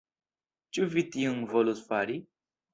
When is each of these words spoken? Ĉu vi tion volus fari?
Ĉu 0.77 0.87
vi 0.95 1.05
tion 1.17 1.39
volus 1.53 1.87
fari? 1.93 2.21